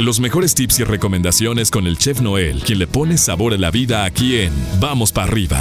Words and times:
Los 0.00 0.18
mejores 0.18 0.54
tips 0.54 0.80
y 0.80 0.84
recomendaciones 0.84 1.70
con 1.70 1.86
el 1.86 1.98
chef 1.98 2.22
Noel, 2.22 2.62
quien 2.64 2.78
le 2.78 2.86
pone 2.86 3.18
sabor 3.18 3.52
a 3.52 3.58
la 3.58 3.70
vida 3.70 4.06
aquí 4.06 4.40
en 4.40 4.50
Vamos 4.80 5.12
para 5.12 5.26
arriba. 5.26 5.58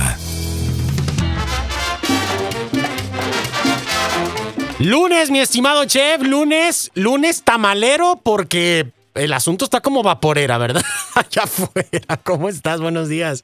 Lunes, 4.79 5.29
mi 5.29 5.39
estimado 5.39 5.83
chef, 5.83 6.21
lunes, 6.21 6.89
lunes 6.95 7.43
tamalero, 7.43 8.21
porque 8.23 8.85
el 9.13 9.33
asunto 9.33 9.65
está 9.65 9.81
como 9.81 10.03
vaporera, 10.03 10.57
¿verdad? 10.57 10.83
Allá 11.15 11.43
afuera. 11.43 12.15
¿Cómo 12.23 12.47
estás? 12.47 12.79
Buenos 12.79 13.09
días. 13.09 13.43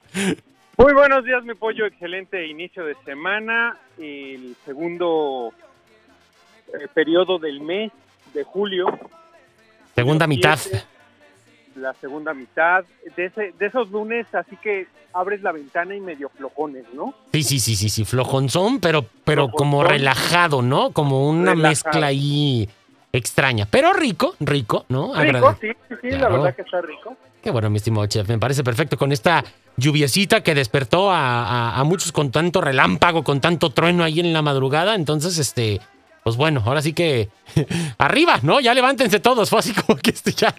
Muy 0.77 0.93
buenos 0.93 1.25
días, 1.25 1.43
mi 1.43 1.55
pollo. 1.55 1.87
Excelente 1.87 2.47
inicio 2.47 2.85
de 2.85 2.95
semana. 3.03 3.77
El 3.97 4.55
segundo 4.63 5.51
eh, 6.69 6.87
periodo 6.93 7.37
del 7.37 7.59
mes 7.59 7.91
de 8.33 8.45
julio. 8.45 8.85
Segunda 9.95 10.27
mitad. 10.27 10.59
La 11.75 11.93
segunda 11.95 12.33
mitad. 12.33 12.83
De, 13.15 13.25
ese, 13.25 13.53
de 13.57 13.65
esos 13.65 13.89
lunes, 13.91 14.25
así 14.33 14.55
que 14.57 14.87
abres 15.13 15.41
la 15.41 15.51
ventana 15.51 15.95
y 15.95 15.99
medio 16.01 16.29
flojones, 16.29 16.85
¿no? 16.93 17.13
Sí, 17.31 17.43
sí, 17.43 17.59
sí, 17.59 17.75
sí, 17.75 17.89
sí, 17.89 18.05
flojonzón, 18.05 18.79
pero, 18.79 19.05
pero 19.23 19.49
como 19.49 19.83
relajado, 19.83 20.61
¿no? 20.61 20.91
Como 20.91 21.27
una 21.29 21.51
Relajado. 21.53 21.69
mezcla 21.69 22.07
ahí 22.07 22.67
extraña, 23.13 23.65
pero 23.69 23.93
rico, 23.93 24.35
rico, 24.41 24.85
¿no? 24.89 25.13
Rico, 25.15 25.55
sí, 25.61 25.69
sí, 25.87 25.95
sí, 26.01 26.09
la 26.11 26.27
verdad 26.29 26.55
que 26.55 26.63
está 26.63 26.81
rico. 26.81 27.15
Qué 27.41 27.51
bueno, 27.51 27.69
mi 27.69 27.77
estimado 27.77 28.05
chef, 28.07 28.27
me 28.27 28.39
parece 28.39 28.63
perfecto 28.63 28.97
con 28.97 29.11
esta 29.11 29.43
lluviecita 29.77 30.41
que 30.41 30.53
despertó 30.55 31.11
a, 31.11 31.45
a- 31.45 31.79
a 31.79 31.83
muchos 31.85 32.11
con 32.11 32.31
tanto 32.31 32.59
relámpago, 32.59 33.23
con 33.23 33.39
tanto 33.39 33.69
trueno 33.69 34.03
ahí 34.03 34.19
en 34.19 34.33
la 34.33 34.41
madrugada, 34.41 34.95
entonces, 34.95 35.37
este, 35.37 35.79
pues 36.25 36.37
bueno, 36.37 36.63
ahora 36.65 36.81
sí 36.81 36.91
que 36.93 37.29
arriba, 37.99 38.39
¿no? 38.41 38.59
Ya 38.59 38.73
levántense 38.73 39.19
todos, 39.19 39.47
fue 39.47 39.59
así 39.59 39.73
como 39.75 39.95
que 39.99 40.09
este 40.09 40.31
ya... 40.31 40.55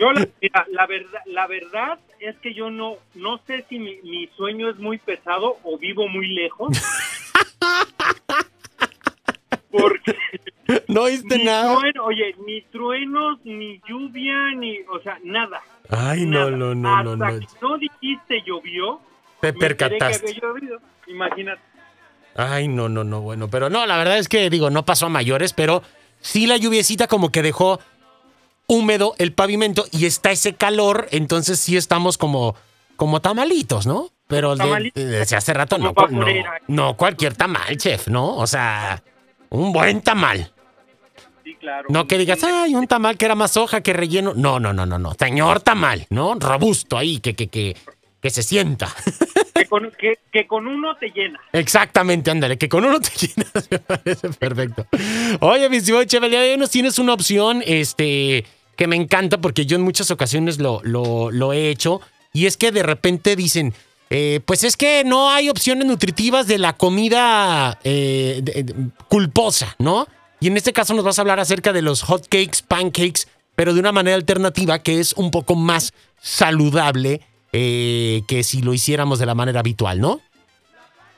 Yo, 0.00 0.12
la, 0.12 0.26
mira, 0.40 0.64
la 0.70 0.86
verdad, 0.86 1.20
la 1.26 1.46
verdad 1.46 1.98
es 2.20 2.36
que 2.38 2.54
yo 2.54 2.70
no, 2.70 2.94
no 3.16 3.36
sé 3.46 3.66
si 3.68 3.78
mi, 3.78 3.96
mi 4.02 4.28
sueño 4.28 4.70
es 4.70 4.78
muy 4.78 4.96
pesado 4.96 5.58
o 5.62 5.76
vivo 5.76 6.08
muy 6.08 6.26
lejos. 6.28 6.70
Porque 9.70 10.16
No 10.88 11.02
oíste 11.02 11.36
ni 11.36 11.44
nada. 11.44 11.76
trueno- 11.78 12.04
oye, 12.06 12.34
ni 12.46 12.62
truenos, 12.62 13.38
ni 13.44 13.78
lluvia, 13.86 14.52
ni, 14.56 14.78
o 14.90 15.00
sea, 15.02 15.18
nada. 15.22 15.60
Ay, 15.90 16.24
no, 16.24 16.50
nada. 16.50 16.50
no, 16.56 16.74
no, 16.74 17.14
no, 17.14 17.24
Hasta 17.26 17.30
no. 17.32 17.40
que 17.40 17.46
no 17.60 17.76
dijiste 17.76 18.42
llovió, 18.46 19.00
Te 19.42 19.52
que 19.52 19.58
percataste. 19.58 20.28
había 20.30 20.40
llovido. 20.40 20.78
Imagínate. 21.08 21.60
Ay, 22.36 22.68
no, 22.68 22.88
no, 22.88 23.04
no, 23.04 23.20
bueno, 23.20 23.48
pero 23.48 23.68
no, 23.70 23.86
la 23.86 23.96
verdad 23.98 24.18
es 24.18 24.28
que 24.28 24.48
digo, 24.50 24.70
no 24.70 24.84
pasó 24.84 25.06
a 25.06 25.08
mayores, 25.10 25.52
pero 25.52 25.82
sí 26.20 26.46
la 26.46 26.56
lluviecita 26.56 27.06
como 27.06 27.30
que 27.30 27.42
dejó 27.42 27.80
húmedo 28.66 29.14
el 29.18 29.32
pavimento 29.32 29.84
y 29.90 30.06
está 30.06 30.30
ese 30.30 30.54
calor, 30.54 31.08
entonces 31.10 31.58
sí 31.58 31.76
estamos 31.76 32.16
como, 32.18 32.54
como 32.96 33.20
tamalitos, 33.20 33.86
¿no? 33.86 34.10
Pero 34.28 34.54
de- 34.54 34.64
desde 34.94 35.36
hace 35.36 35.52
rato 35.52 35.76
no, 35.76 35.92
no, 36.10 36.24
no 36.68 36.96
cualquier 36.96 37.34
tamal, 37.34 37.76
chef, 37.76 38.06
¿no? 38.06 38.36
O 38.36 38.46
sea, 38.46 39.02
un 39.48 39.72
buen 39.72 40.02
tamal. 40.02 40.52
Sí, 41.42 41.56
claro. 41.56 41.88
No 41.90 42.06
que 42.06 42.16
digas, 42.16 42.44
ay, 42.44 42.76
un 42.76 42.86
tamal 42.86 43.18
que 43.18 43.24
era 43.24 43.34
más 43.34 43.56
hoja 43.56 43.80
que 43.80 43.92
relleno. 43.92 44.34
No, 44.36 44.60
no, 44.60 44.72
no, 44.72 44.86
no, 44.86 44.98
no. 45.00 45.14
Señor 45.18 45.60
tamal, 45.62 46.06
¿no? 46.10 46.34
Robusto 46.36 46.96
ahí, 46.96 47.18
que, 47.18 47.34
que, 47.34 47.48
que, 47.48 47.76
que 48.22 48.30
se 48.30 48.44
sienta. 48.44 48.88
Que 49.52 50.46
con, 50.46 50.66
uno 50.66 50.96
te 50.96 51.10
llena. 51.10 51.40
Exactamente, 51.52 52.30
ándale, 52.30 52.58
que 52.58 52.68
con 52.68 52.84
uno 52.84 53.00
te 53.00 53.10
llenas, 53.26 53.70
me 53.70 53.78
parece 53.78 54.28
perfecto. 54.30 54.86
Oye, 55.40 55.68
mi 55.68 55.78
estimado 55.78 56.04
de 56.04 56.36
hoy 56.38 56.56
nos 56.56 56.70
tienes 56.70 56.98
una 56.98 57.12
opción 57.12 57.62
este, 57.66 58.44
que 58.76 58.86
me 58.86 58.96
encanta 58.96 59.38
porque 59.38 59.66
yo 59.66 59.76
en 59.76 59.82
muchas 59.82 60.10
ocasiones 60.10 60.58
lo, 60.58 60.80
lo, 60.82 61.52
he 61.52 61.70
hecho 61.70 62.00
y 62.32 62.46
es 62.46 62.56
que 62.56 62.72
de 62.72 62.82
repente 62.82 63.36
dicen, 63.36 63.74
eh, 64.08 64.40
pues 64.44 64.64
es 64.64 64.76
que 64.76 65.04
no 65.04 65.30
hay 65.30 65.48
opciones 65.48 65.86
nutritivas 65.86 66.46
de 66.46 66.58
la 66.58 66.76
comida 66.76 67.78
eh, 67.84 68.42
culposa, 69.08 69.76
¿no? 69.78 70.06
Y 70.40 70.46
en 70.46 70.56
este 70.56 70.72
caso 70.72 70.94
nos 70.94 71.04
vas 71.04 71.18
a 71.18 71.22
hablar 71.22 71.38
acerca 71.38 71.72
de 71.72 71.82
los 71.82 72.02
hot 72.02 72.26
cakes, 72.28 72.62
pancakes, 72.66 73.26
pero 73.54 73.74
de 73.74 73.80
una 73.80 73.92
manera 73.92 74.16
alternativa 74.16 74.78
que 74.78 75.00
es 75.00 75.12
un 75.12 75.30
poco 75.30 75.54
más 75.54 75.92
saludable 76.18 77.20
eh, 77.52 78.22
que 78.28 78.42
si 78.42 78.62
lo 78.62 78.72
hiciéramos 78.72 79.18
de 79.18 79.26
la 79.26 79.34
manera 79.34 79.60
habitual, 79.60 80.00
¿no? 80.00 80.20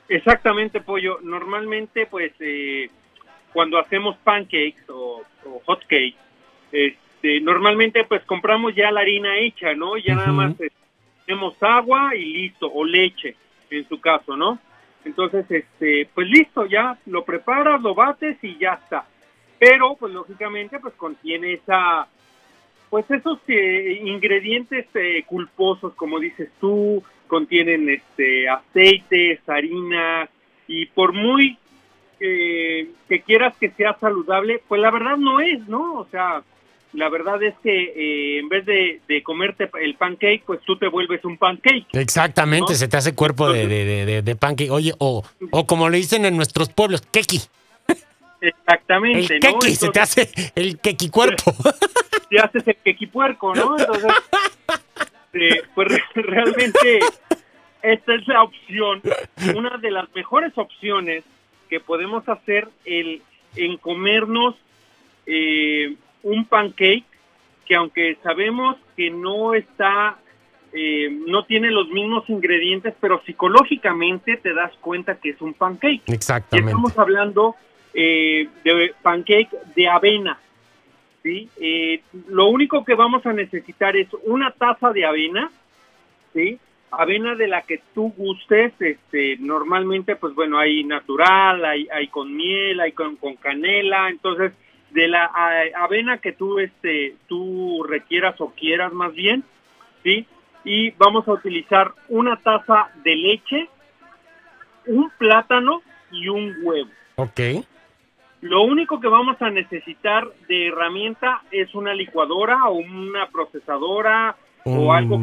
Exactamente, 0.09 0.81
pollo. 0.81 1.19
Normalmente, 1.23 2.07
pues, 2.07 2.33
eh, 2.41 2.91
cuando 3.53 3.79
hacemos 3.79 4.17
pancakes 4.19 4.83
o, 4.89 5.23
o 5.47 5.63
hot 5.65 5.81
cakes, 5.83 6.17
este, 6.71 7.41
normalmente, 7.41 8.05
pues, 8.05 8.23
compramos 8.25 8.75
ya 8.75 8.91
la 8.91 9.01
harina 9.01 9.39
hecha, 9.39 9.75
¿no? 9.75 9.97
Ya 9.97 10.15
nada 10.15 10.33
más 10.33 10.61
eh, 10.61 10.71
tenemos 11.25 11.55
agua 11.63 12.15
y 12.15 12.25
listo, 12.25 12.71
o 12.73 12.85
leche, 12.85 13.37
en 13.71 13.89
su 13.89 14.01
caso, 14.01 14.37
¿no? 14.37 14.59
Entonces, 15.05 15.45
este, 15.51 16.09
pues 16.15 16.29
listo, 16.29 16.67
ya 16.67 16.99
lo 17.07 17.25
preparas, 17.25 17.81
lo 17.83 17.95
bates 17.95 18.37
y 18.43 18.57
ya 18.59 18.75
está. 18.75 19.05
Pero, 19.59 19.97
pues, 19.97 20.13
lógicamente, 20.13 20.79
pues, 20.79 20.95
contiene 20.95 21.55
esa, 21.55 22.07
pues, 22.93 23.11
esos 23.11 23.39
eh, 23.49 24.03
ingredientes 24.05 24.85
eh, 24.95 25.25
culposos, 25.27 25.95
como 25.95 26.21
dices 26.21 26.51
tú, 26.61 27.03
contienen 27.27 27.89
este 27.89 28.49
aceites, 28.51 29.41
harinas 29.49 30.29
y 30.69 30.85
por 30.87 31.15
muy 31.15 31.57
eh, 32.21 32.89
que 33.09 33.23
quieras 33.23 33.55
que 33.59 33.71
sea 33.71 33.97
saludable, 33.99 34.63
pues 34.69 34.81
la 34.81 34.91
verdad 34.91 35.17
no 35.17 35.41
es, 35.41 35.67
¿no? 35.69 35.95
O 35.95 36.07
sea, 36.11 36.43
la 36.93 37.09
verdad 37.09 37.43
es 37.43 37.55
que 37.63 37.85
eh, 37.97 38.39
en 38.41 38.49
vez 38.51 38.67
de, 38.67 39.01
de 39.09 39.23
comerte 39.23 39.71
el 39.81 39.95
pancake, 39.95 40.43
pues 40.47 40.61
tú 40.61 40.77
te 40.77 40.87
vuelves 40.89 41.25
un 41.25 41.39
pancake. 41.39 41.87
Exactamente, 41.95 42.73
¿no? 42.73 42.77
se 42.79 42.87
te 42.89 42.99
hace 42.99 43.15
cuerpo 43.15 43.51
de, 43.51 43.67
de- 43.67 44.21
de 44.23 44.37
pancake. 44.37 44.71
Oye, 44.71 44.93
o, 44.99 45.25
o 45.51 45.67
como 45.67 45.89
le 45.89 45.97
dicen 45.97 46.27
en 46.27 46.37
nuestros 46.37 46.69
pueblos, 46.69 47.01
keki. 47.11 47.41
Exactamente, 48.43 49.37
El 49.37 49.41
¿no? 49.41 49.59
keki, 49.61 49.75
se 49.77 49.89
te 49.91 50.01
hace 50.01 50.31
el 50.55 50.79
keki 50.79 51.09
cuerpo. 51.11 51.55
te 52.29 52.39
haces 52.39 52.67
el 52.67 52.77
quequipuerco, 52.77 53.55
¿no? 53.55 53.79
Entonces, 53.79 54.13
eh, 55.33 55.63
pues 55.75 55.89
re- 55.89 56.03
realmente 56.23 57.01
esta 57.83 58.15
es 58.15 58.27
la 58.27 58.43
opción, 58.43 59.01
una 59.55 59.77
de 59.79 59.91
las 59.91 60.13
mejores 60.15 60.53
opciones 60.57 61.25
que 61.69 61.79
podemos 61.81 62.29
hacer 62.29 62.69
el, 62.85 63.23
en 63.57 63.77
comernos 63.77 64.55
eh, 65.27 65.95
un 66.23 66.45
pancake 66.45 67.05
que 67.67 67.75
aunque 67.77 68.19
sabemos 68.23 68.77
que 68.97 69.11
no 69.11 69.55
está, 69.55 70.17
eh, 70.73 71.09
no 71.29 71.45
tiene 71.45 71.71
los 71.71 71.89
mismos 71.89 72.29
ingredientes, 72.29 72.95
pero 73.01 73.23
psicológicamente 73.25 74.37
te 74.37 74.53
das 74.53 74.73
cuenta 74.81 75.15
que 75.17 75.31
es 75.31 75.41
un 75.41 75.55
pancake. 75.55 76.03
Y 76.07 76.13
Exactamente. 76.13 76.71
estamos 76.71 76.99
hablando 76.99 77.55
eh, 77.95 78.49
de 78.65 78.95
pancake 79.03 79.51
de 79.75 79.89
avena. 79.89 80.39
¿sí? 81.23 81.49
Eh, 81.61 82.03
lo 82.29 82.47
único 82.47 82.85
que 82.85 82.95
vamos 82.95 83.25
a 83.27 83.33
necesitar 83.33 83.97
es 83.97 84.09
una 84.25 84.51
taza 84.51 84.93
de 84.93 85.05
avena, 85.05 85.51
¿sí? 86.33 86.59
avena 86.91 87.35
de 87.35 87.49
la 87.49 87.63
que 87.63 87.81
tú 87.95 88.13
gustes, 88.17 88.73
este, 88.81 89.37
normalmente 89.39 90.17
pues 90.17 90.35
bueno, 90.35 90.59
hay 90.59 90.85
natural, 90.85 91.65
hay, 91.65 91.89
hay 91.91 92.09
con 92.09 92.37
miel, 92.37 92.81
hay 92.81 92.93
con, 92.93 93.17
con 93.17 93.37
canela, 93.37 94.11
entonces 94.11 94.53
de 94.91 95.09
la 95.09 95.31
avena 95.77 96.19
que 96.19 96.33
tú, 96.33 96.59
este, 96.59 97.17
tú 97.27 97.83
requieras 97.89 98.39
o 98.41 98.51
quieras 98.51 98.93
más 98.93 99.15
bien, 99.15 99.43
¿sí? 100.03 100.27
Y 100.65 100.91
vamos 100.93 101.27
a 101.27 101.33
utilizar 101.33 101.93
una 102.09 102.37
taza 102.37 102.91
de 103.03 103.17
leche, 103.17 103.69
un 104.87 105.11
plátano 105.19 105.83
y 106.11 106.29
un 106.29 106.55
huevo. 106.63 106.91
Ok. 107.17 107.41
Lo 108.43 108.63
único 108.65 109.01
que 109.01 109.07
vamos 109.07 109.41
a 109.41 109.51
necesitar 109.51 110.29
de 110.49 110.67
herramienta 110.67 111.43
es 111.53 111.73
una 111.77 111.95
licuadora 111.95 112.67
o 112.67 112.73
una 112.73 113.29
procesadora 113.29 114.37
o 114.65 114.93
algo 114.93 115.15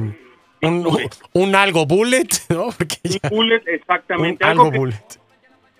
Un, 0.61 1.09
un 1.33 1.55
algo 1.55 1.85
bullet, 1.85 2.29
¿no? 2.49 2.67
Un 2.67 3.29
bullet, 3.29 3.61
un 3.61 3.73
exactamente, 3.73 4.45
algo 4.45 4.63
algo 4.63 4.71
que, 4.71 4.77
bullet. 4.77 5.05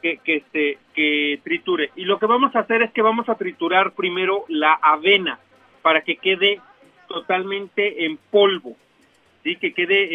que, 0.02 0.18
que, 0.18 0.36
este, 0.36 0.78
que 0.94 1.40
triture. 1.44 1.92
Y 1.96 2.04
lo 2.04 2.20
que 2.20 2.26
vamos 2.26 2.54
a 2.58 2.60
hacer 2.60 2.82
es 2.82 2.92
que 2.92 3.02
vamos 3.02 3.30
a 3.30 3.36
triturar 3.36 3.94
primero 3.94 4.44
la 4.50 4.74
avena 4.74 5.40
para 5.82 6.02
que 6.02 6.18
quede 6.18 6.60
totalmente 7.08 8.06
en 8.06 8.18
polvo, 8.30 8.76
¿sí? 9.50 9.56
que 9.56 9.74
quede 9.74 10.08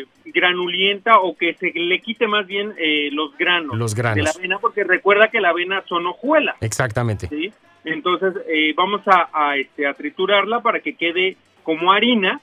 eh, 0.00 0.06
granulienta 0.26 1.18
o 1.20 1.36
que 1.36 1.54
se 1.54 1.72
le 1.74 2.00
quite 2.00 2.26
más 2.26 2.46
bien 2.46 2.74
eh, 2.78 3.10
los 3.12 3.36
granos, 3.36 3.76
Los 3.76 3.94
de 3.94 4.02
la 4.02 4.12
granos. 4.14 4.36
avena, 4.36 4.58
porque 4.58 4.84
recuerda 4.84 5.28
que 5.28 5.40
la 5.40 5.50
avena 5.50 5.82
son 5.88 6.06
hojuelas. 6.06 6.56
Exactamente. 6.60 7.26
¿sí? 7.28 7.52
Entonces 7.84 8.34
eh, 8.48 8.72
vamos 8.76 9.02
a, 9.06 9.28
a, 9.32 9.56
este, 9.56 9.86
a 9.86 9.94
triturarla 9.94 10.60
para 10.60 10.80
que 10.80 10.94
quede 10.94 11.36
como 11.62 11.92
harina, 11.92 12.40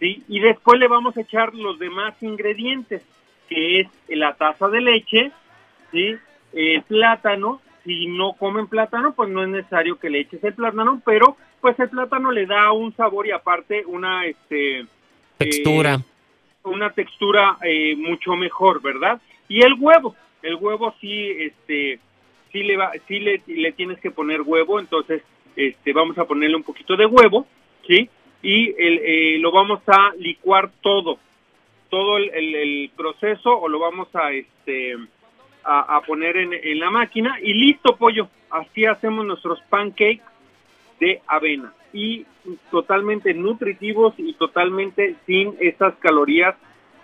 ¿sí? 0.00 0.22
Y 0.28 0.40
después 0.40 0.78
le 0.78 0.88
vamos 0.88 1.16
a 1.16 1.20
echar 1.20 1.54
los 1.54 1.78
demás 1.78 2.14
ingredientes, 2.22 3.02
que 3.48 3.80
es 3.80 3.88
la 4.08 4.34
taza 4.34 4.68
de 4.68 4.80
leche, 4.80 5.30
¿sí? 5.90 6.16
El 6.52 6.82
plátano 6.82 7.60
si 7.84 8.06
no 8.06 8.34
comen 8.34 8.66
plátano, 8.68 9.12
pues 9.12 9.28
no 9.30 9.42
es 9.42 9.48
necesario 9.48 9.98
que 9.98 10.10
le 10.10 10.20
eches 10.20 10.42
el 10.44 10.54
plátano, 10.54 11.02
pero 11.04 11.36
pues 11.60 11.78
el 11.80 11.88
plátano 11.88 12.30
le 12.30 12.46
da 12.46 12.72
un 12.72 12.94
sabor 12.94 13.26
y 13.26 13.32
aparte 13.32 13.84
una 13.86 14.26
este 14.26 14.86
textura. 15.38 15.94
Eh, 15.94 16.04
una 16.64 16.90
textura 16.90 17.58
eh, 17.62 17.94
mucho 17.96 18.36
mejor, 18.36 18.80
¿verdad? 18.80 19.20
Y 19.48 19.62
el 19.62 19.74
huevo, 19.78 20.14
el 20.42 20.54
huevo 20.56 20.94
sí 21.00 21.30
este 21.38 21.98
sí 22.52 22.62
le 22.62 22.76
va 22.76 22.92
sí 23.08 23.18
le, 23.18 23.42
le 23.46 23.72
tienes 23.72 23.98
que 23.98 24.10
poner 24.10 24.42
huevo, 24.42 24.78
entonces 24.78 25.22
este 25.56 25.92
vamos 25.92 26.16
a 26.18 26.24
ponerle 26.24 26.56
un 26.56 26.62
poquito 26.62 26.96
de 26.96 27.06
huevo, 27.06 27.46
¿sí? 27.86 28.08
Y 28.42 28.70
el, 28.70 28.98
eh, 29.04 29.38
lo 29.38 29.52
vamos 29.52 29.80
a 29.86 30.12
licuar 30.18 30.70
todo, 30.80 31.18
todo 31.90 32.16
el, 32.16 32.30
el, 32.34 32.90
proceso 32.96 33.50
o 33.56 33.68
lo 33.68 33.78
vamos 33.78 34.08
a 34.14 34.32
este 34.32 34.96
a, 35.64 35.96
a 35.96 36.00
poner 36.02 36.36
en, 36.36 36.52
en, 36.52 36.78
la 36.80 36.90
máquina 36.90 37.38
y 37.40 37.54
listo 37.54 37.96
pollo. 37.96 38.28
Así 38.50 38.84
hacemos 38.84 39.24
nuestros 39.24 39.60
pancakes 39.70 40.22
de 40.98 41.20
avena 41.26 41.72
y 41.92 42.26
totalmente 42.70 43.34
nutritivos 43.34 44.14
y 44.18 44.34
totalmente 44.34 45.16
sin 45.26 45.54
esas 45.60 45.94
calorías 46.00 46.54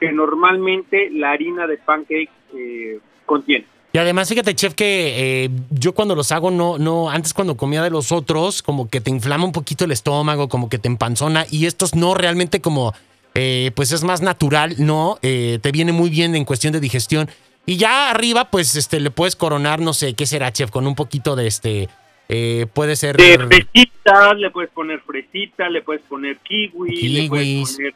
que 0.01 0.13
normalmente 0.13 1.11
la 1.11 1.31
harina 1.31 1.67
de 1.67 1.79
pancakes 1.79 2.31
eh, 2.55 3.01
contiene. 3.27 3.67
Y 3.93 3.99
además, 3.99 4.29
fíjate, 4.29 4.55
chef, 4.55 4.75
que 4.75 5.45
eh, 5.45 5.51
yo 5.71 5.95
cuando 5.95 6.15
los 6.15 6.31
hago, 6.31 6.51
no, 6.51 6.79
no, 6.79 7.09
antes 7.11 7.33
cuando 7.33 7.57
comía 7.57 7.83
de 7.83 7.91
los 7.91 8.13
otros, 8.13 8.63
como 8.63 8.89
que 8.89 9.01
te 9.01 9.11
inflama 9.11 9.45
un 9.45 9.53
poquito 9.53 9.85
el 9.85 9.93
estómago, 9.93 10.49
como 10.49 10.69
que 10.69 10.79
te 10.79 10.89
empanzona, 10.89 11.47
y 11.51 11.67
estos 11.67 11.95
no 11.95 12.15
realmente 12.15 12.61
como, 12.61 12.93
eh, 13.35 13.71
pues 13.75 13.93
es 13.93 14.05
más 14.05 14.21
natural, 14.21 14.75
¿no? 14.79 15.19
Te 15.21 15.73
viene 15.73 15.93
muy 15.93 16.11
bien 16.11 16.35
en 16.35 16.45
cuestión 16.45 16.73
de 16.73 16.81
digestión. 16.81 17.29
Y 17.65 17.77
ya 17.77 18.11
arriba, 18.11 18.51
pues, 18.51 18.77
este, 18.77 19.01
le 19.01 19.11
puedes 19.11 19.37
coronar, 19.37 19.81
no 19.81 19.95
sé, 19.95 20.15
¿qué 20.15 20.27
será, 20.27 20.53
chef? 20.53 20.71
Con 20.71 20.87
un 20.87 20.95
poquito 20.95 21.35
de 21.35 21.47
este, 21.47 21.89
eh, 22.29 22.67
puede 22.73 22.97
ser... 22.97 23.17
De 23.17 23.39
fresitas, 23.39 24.37
le 24.37 24.51
puedes 24.51 24.71
poner 24.71 25.01
fresita, 25.01 25.69
le 25.69 25.83
puedes 25.83 26.03
poner 26.03 26.37
kiwi, 26.39 26.95
Kiwis. 26.95 27.13
le 27.13 27.29
puedes 27.29 27.73
poner 27.77 27.95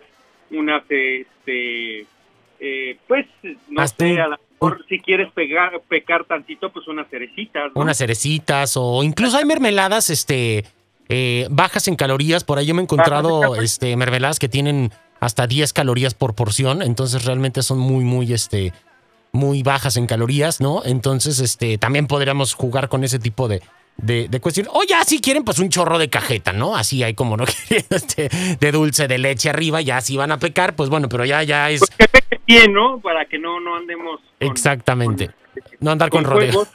unas, 0.51 0.83
este, 0.91 2.07
eh, 2.61 2.97
pues, 3.09 3.27
no 3.69 3.83
Hasta 3.83 4.07
sé, 4.07 4.21
a 4.21 4.29
lo 4.29 4.39
mejor 4.53 4.85
si 4.89 5.01
quieres 5.01 5.33
pegar, 5.33 5.81
pecar 5.89 6.25
tantito, 6.25 6.71
pues 6.71 6.87
unas 6.87 7.09
cerecitas, 7.09 7.73
¿no? 7.75 7.81
unas 7.81 7.99
cerecitas 7.99 8.77
o 8.77 9.03
incluso 9.03 9.37
hay 9.37 9.45
mermeladas 9.45 10.11
este 10.11 10.65
eh, 11.09 11.49
bajas 11.51 11.89
en 11.89 11.97
calorías. 11.97 12.45
Por 12.45 12.59
ahí 12.59 12.67
yo 12.67 12.75
me 12.75 12.81
he 12.81 12.85
encontrado 12.85 13.57
en 13.57 13.65
este 13.65 13.97
mermeladas 13.97 14.39
que 14.39 14.49
tienen 14.49 14.93
hasta 15.19 15.47
10 15.47 15.73
calorías 15.73 16.15
por 16.15 16.35
porción. 16.35 16.83
Entonces 16.83 17.25
realmente 17.25 17.63
son 17.63 17.79
muy 17.79 18.05
muy 18.05 18.33
este 18.33 18.73
muy 19.33 19.63
bajas 19.63 19.97
en 19.97 20.07
calorías 20.07 20.61
no 20.61 20.83
entonces 20.85 21.41
este 21.41 21.79
también 21.79 22.07
podríamos 22.07 22.53
jugar 22.53 22.91
con 22.91 23.03
ese 23.03 23.19
tipo 23.19 23.49
de 23.49 23.63
de, 23.97 24.29
de 24.29 24.41
cuestión. 24.41 24.67
O 24.73 24.83
ya 24.85 25.03
si 25.05 25.21
quieren, 25.21 25.45
pues 25.45 25.59
un 25.59 25.69
chorro 25.69 25.99
de 25.99 26.09
cajeta, 26.11 26.53
¿no? 26.53 26.75
Así 26.77 27.03
hay 27.03 27.15
como 27.15 27.37
no 27.37 27.45
quieren 27.69 27.87
este, 27.91 28.29
de 28.61 28.73
dulce 28.73 29.09
de 29.09 29.19
leche 29.19 29.51
arriba, 29.51 29.81
ya 29.81 30.01
si 30.01 30.17
van 30.17 30.33
a 30.33 30.39
pecar, 30.39 30.75
pues 30.75 30.89
bueno, 30.91 31.09
pero 31.09 31.25
ya, 31.25 31.43
ya 31.43 31.71
es 31.71 31.81
Pues 31.81 31.91
que 31.91 32.09
peque 32.09 32.41
bien, 32.47 32.73
¿no? 32.73 32.99
Para 33.01 33.25
que 33.27 33.39
no, 33.39 33.61
no 33.61 33.77
andemos 33.77 34.21
con- 34.21 34.49
exactamente. 34.51 35.27
con- 35.27 35.37
No 35.81 35.91
andar 35.91 36.09
con, 36.11 36.23
con 36.25 36.33
rodeos. 36.33 36.69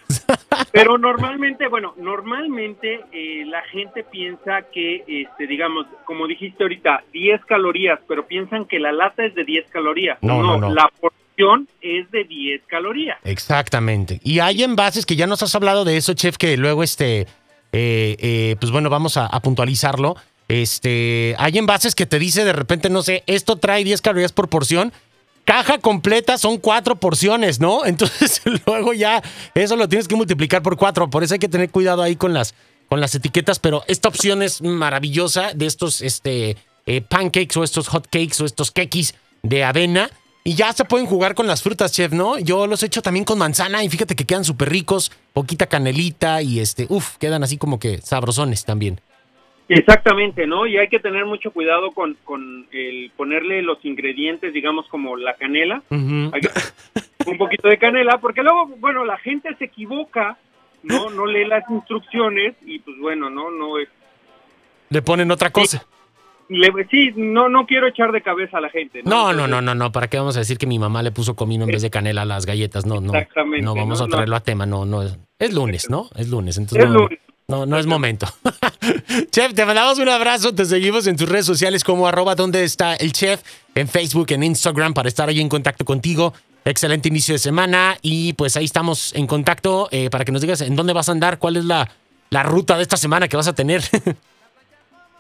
Pero 0.72 0.98
normalmente, 1.00 1.68
bueno, 1.68 1.94
normalmente 1.98 3.02
eh, 3.12 3.44
la 3.46 3.62
gente 3.64 4.04
piensa 4.04 4.62
que, 4.72 5.04
este, 5.08 5.48
digamos, 5.48 5.86
como 6.06 6.28
dijiste 6.28 6.64
ahorita, 6.64 7.04
10 7.12 7.44
calorías, 7.46 8.00
pero 8.08 8.28
piensan 8.28 8.66
que 8.66 8.80
la 8.80 8.92
lata 8.92 9.26
es 9.26 9.34
de 9.34 9.44
10 9.46 9.70
calorías. 9.72 10.18
No, 10.22 10.42
no, 10.44 10.58
no. 10.58 10.72
la 10.72 10.90
porción 11.00 11.27
es 11.82 12.10
de 12.12 12.24
10 12.24 12.62
calorías. 12.68 13.18
Exactamente. 13.24 14.20
Y 14.24 14.40
hay 14.40 14.64
envases 14.64 15.06
que 15.06 15.16
ya 15.16 15.28
nos 15.28 15.44
has 15.44 15.54
hablado 15.56 15.86
de 15.86 15.98
eso, 15.98 16.14
chef, 16.14 16.38
que 16.38 16.58
luego, 16.58 16.84
este, 16.84 17.22
eh, 17.72 18.16
eh, 18.20 18.56
pues 18.60 18.72
bueno, 18.72 18.90
vamos 18.90 19.18
a, 19.18 19.30
puntualizarlo. 19.42 20.16
Este, 20.48 21.36
hay 21.38 21.58
envases 21.58 21.94
que 21.94 22.06
te 22.06 22.20
dice 22.20 22.46
de 22.46 22.54
repente, 22.54 22.90
no 22.90 23.04
sé, 23.04 23.24
esto 23.28 23.58
trae 23.58 23.84
10 23.84 24.02
calorías 24.02 24.32
por 24.32 24.50
porción. 24.50 24.92
Caja 25.46 25.78
completa 25.78 26.38
son 26.38 26.58
cuatro 26.58 26.98
porciones, 26.98 27.60
¿no? 27.60 27.86
Entonces 27.86 28.42
luego 28.66 28.94
ya 28.94 29.22
eso 29.54 29.76
lo 29.76 29.88
tienes 29.88 30.08
que 30.08 30.16
multiplicar 30.16 30.62
por 30.62 30.76
cuatro. 30.76 31.10
Por 31.10 31.24
eso 31.24 31.36
hay 31.36 31.40
que 31.40 31.50
tener 31.50 31.70
cuidado 31.70 32.02
ahí 32.02 32.16
con 32.16 32.34
las, 32.34 32.56
con 32.90 33.00
las 33.00 33.14
etiquetas. 33.16 33.60
Pero 33.60 33.84
esta 33.88 34.10
opción 34.10 34.42
es 34.42 34.62
maravillosa 34.62 35.54
de 35.54 35.68
estos 35.68 36.02
este, 36.02 36.58
eh, 36.86 37.02
pancakes 37.02 37.58
o 37.58 37.64
estos 37.64 37.88
hot 37.90 38.08
cakes 38.10 38.42
o 38.42 38.46
estos 38.46 38.72
kekis 38.72 39.16
de 39.44 39.64
avena. 39.64 40.10
Y 40.48 40.56
ya 40.56 40.72
se 40.72 40.86
pueden 40.86 41.08
jugar 41.08 41.36
con 41.36 41.46
las 41.46 41.62
frutas, 41.62 41.92
chef, 41.92 42.14
¿no? 42.14 42.40
Yo 42.40 42.68
los 42.68 42.82
he 42.82 42.86
hecho 42.86 43.02
también 43.02 43.26
con 43.26 43.38
manzana 43.38 43.84
y 43.84 43.90
fíjate 43.90 44.16
que 44.16 44.24
quedan 44.24 44.46
súper 44.46 44.70
ricos, 44.70 45.12
poquita 45.34 45.66
canelita 45.66 46.42
y 46.42 46.62
este, 46.62 46.86
uff, 46.88 47.18
quedan 47.18 47.44
así 47.44 47.58
como 47.58 47.80
que 47.80 47.98
sabrosones 47.98 48.64
también. 48.64 49.02
Exactamente, 49.68 50.48
¿no? 50.48 50.66
Y 50.66 50.78
hay 50.78 50.88
que 50.88 51.00
tener 51.00 51.26
mucho 51.26 51.52
cuidado 51.52 51.92
con, 51.92 52.16
con 52.24 52.66
el 52.72 53.12
ponerle 53.18 53.62
los 53.62 53.84
ingredientes, 53.84 54.54
digamos, 54.54 54.88
como 54.88 55.18
la 55.18 55.34
canela. 55.34 55.84
Que- 55.90 56.50
un 57.26 57.38
poquito 57.38 57.68
de 57.68 57.78
canela, 57.78 58.20
porque 58.20 58.42
luego, 58.42 58.68
bueno, 58.80 59.04
la 59.04 59.18
gente 59.18 59.54
se 59.58 59.66
equivoca, 59.66 60.38
¿no? 60.82 61.10
No 61.10 61.26
lee 61.26 61.44
las 61.44 61.70
instrucciones 61.70 62.56
y 62.66 62.80
pues 62.80 62.98
bueno, 63.00 63.30
no, 63.30 63.52
no 63.52 63.80
es... 63.80 63.90
Le 64.92 65.02
ponen 65.02 65.30
otra 65.30 65.50
cosa. 65.50 65.86
Le- 66.50 66.88
sí, 66.90 67.12
no, 67.16 67.50
no 67.50 67.66
quiero 67.66 67.88
echar 67.88 68.12
de 68.12 68.22
cabeza 68.22 68.58
a 68.58 68.62
la 68.62 68.70
gente. 68.70 69.02
No, 69.04 69.10
no, 69.34 69.46
Entonces, 69.46 69.50
no, 69.52 69.62
no, 69.62 69.76
no. 69.76 69.92
¿Para 69.92 70.08
qué 70.08 70.18
vamos 70.18 70.36
a 70.36 70.40
decir 70.40 70.58
que 70.58 70.68
mi 70.68 70.80
mamá 70.80 71.04
le 71.04 71.12
puso 71.12 71.36
comino 71.36 71.66
en 71.66 71.72
vez 71.72 71.82
de 71.82 71.90
canela 71.90 72.22
a 72.24 72.26
las 72.26 72.46
galletas? 72.46 72.86
No, 72.86 73.02
no. 73.02 73.14
Exactamente, 73.14 73.64
No, 73.66 73.76
vamos 73.76 74.00
no, 74.00 74.06
a 74.06 74.08
traerlo 74.10 74.32
no. 74.34 74.38
a 74.38 74.40
tema. 74.42 74.66
No, 74.66 74.86
no. 74.86 75.04
Es, 75.04 75.18
es 75.40 75.54
lunes, 75.54 75.90
¿no? 75.90 76.10
Es 76.16 76.30
lunes. 76.30 76.58
Entonces 76.58 76.86
Es 76.86 76.90
no, 76.92 77.00
lunes. 77.00 77.20
no, 77.48 77.66
no 77.66 77.78
es 77.78 77.86
momento. 77.86 78.28
chef, 79.32 79.54
te 79.54 79.66
mandamos 79.66 80.00
un 80.00 80.10
abrazo. 80.10 80.54
Te 80.54 80.66
seguimos 80.66 81.08
en 81.08 81.16
tus 81.18 81.28
redes 81.30 81.46
sociales 81.46 81.84
como 81.84 82.08
arroba 82.08 82.36
donde 82.36 82.64
está 82.64 82.96
el 82.96 83.12
chef, 83.14 83.42
en 83.76 83.88
Facebook, 83.88 84.28
en 84.32 84.44
Instagram, 84.44 84.94
para 84.94 85.08
estar 85.10 85.30
ahí 85.30 85.40
en 85.42 85.50
contacto 85.50 85.86
contigo. 85.86 86.34
Excelente 86.66 87.08
inicio 87.08 87.34
de 87.36 87.40
semana. 87.40 87.98
Y 88.02 88.34
pues 88.34 88.58
ahí 88.58 88.66
estamos 88.66 89.14
en 89.16 89.28
contacto 89.28 89.88
eh, 89.92 90.10
para 90.10 90.26
que 90.26 90.32
nos 90.32 90.42
digas 90.42 90.62
en 90.62 90.76
dónde 90.76 90.94
vas 90.94 91.10
a 91.10 91.12
andar, 91.14 91.40
cuál 91.40 91.56
es 91.58 91.66
la, 91.66 91.90
la 92.30 92.44
ruta 92.44 92.76
de 92.78 92.84
esta 92.84 92.98
semana 92.98 93.28
que 93.28 93.38
vas 93.38 93.48
a 93.48 93.54
tener. 93.56 93.82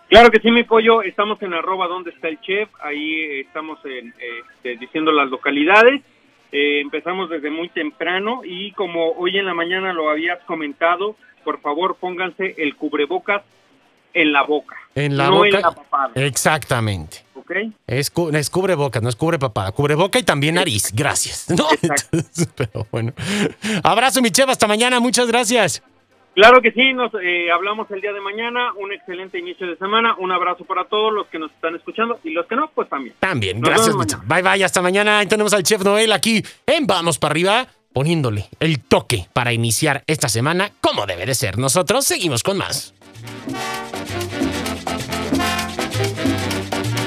Claro 0.09 0.29
que 0.31 0.39
sí, 0.39 0.51
mi 0.51 0.63
pollo. 0.63 1.01
Estamos 1.01 1.41
en 1.41 1.53
arroba 1.53 1.87
donde 1.87 2.11
está 2.11 2.27
el 2.29 2.39
chef. 2.41 2.69
Ahí 2.81 3.13
eh, 3.21 3.39
estamos 3.41 3.77
en, 3.85 4.09
eh, 4.19 4.41
este, 4.55 4.77
diciendo 4.77 5.11
las 5.11 5.29
localidades. 5.29 6.01
Eh, 6.51 6.79
empezamos 6.79 7.29
desde 7.29 7.49
muy 7.51 7.67
temprano 7.69 8.41
y 8.45 8.71
como 8.71 9.11
hoy 9.11 9.37
en 9.37 9.45
la 9.45 9.53
mañana 9.53 9.91
lo 9.91 10.09
habías 10.09 10.39
comentado, 10.45 11.17
por 11.43 11.59
favor 11.59 11.97
pónganse 11.99 12.55
el 12.57 12.75
cubrebocas 12.77 13.43
en 14.13 14.31
la 14.31 14.43
boca, 14.43 14.77
en 14.95 15.17
la 15.17 15.25
no 15.27 15.35
boca. 15.35 15.47
en 15.49 15.61
la 15.61 15.71
papada, 15.71 16.11
Exactamente. 16.15 17.17
¿ok? 17.35 17.51
Es, 17.85 18.09
cu- 18.09 18.29
es 18.33 18.49
cubrebocas, 18.49 19.03
no 19.03 19.09
es 19.09 19.15
cubre 19.17 19.37
papada. 19.37 19.73
Cubreboca 19.73 20.17
y 20.19 20.23
también 20.23 20.55
nariz. 20.55 20.91
Gracias. 20.95 21.49
¿no? 21.49 21.67
Entonces, 21.81 22.47
pero 22.55 22.87
bueno. 22.91 23.11
Abrazo, 23.83 24.21
mi 24.21 24.31
chef. 24.31 24.47
Hasta 24.49 24.67
mañana. 24.67 25.01
Muchas 25.01 25.27
gracias. 25.27 25.83
Claro 26.37 26.61
que 26.61 26.71
sí, 26.71 26.93
nos 26.93 27.11
eh, 27.15 27.49
hablamos 27.51 27.89
el 27.89 27.99
día 27.99 28.13
de 28.13 28.21
mañana. 28.21 28.71
Un 28.75 28.93
excelente 28.93 29.39
inicio 29.39 29.65
de 29.65 29.75
semana. 29.75 30.15
Un 30.19 30.31
abrazo 30.31 30.65
para 30.65 30.83
todos 30.83 31.11
los 31.11 31.25
que 31.29 31.39
nos 31.39 31.51
están 31.51 31.75
escuchando 31.75 32.19
y 32.23 32.29
los 32.29 32.45
que 32.45 32.55
no, 32.55 32.69
pues 32.75 32.87
también. 32.87 33.15
También. 33.19 33.59
Nos 33.59 33.71
Gracias, 33.71 33.95
mañana. 33.95 34.23
Bye, 34.27 34.43
bye. 34.43 34.63
Hasta 34.63 34.83
mañana. 34.83 35.17
Ahí 35.17 35.25
tenemos 35.25 35.51
al 35.55 35.63
chef 35.63 35.83
Noel 35.83 36.11
aquí 36.11 36.43
en 36.67 36.85
Vamos 36.85 37.17
para 37.17 37.31
arriba, 37.31 37.67
poniéndole 37.91 38.49
el 38.59 38.83
toque 38.83 39.25
para 39.33 39.51
iniciar 39.51 40.03
esta 40.05 40.29
semana 40.29 40.69
como 40.79 41.07
debe 41.07 41.25
de 41.25 41.33
ser. 41.33 41.57
Nosotros 41.57 42.05
seguimos 42.05 42.43
con 42.43 42.59
más. 42.59 42.93